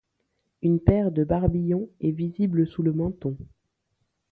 [0.63, 3.37] Une paire de barbillons est visible sous le menton.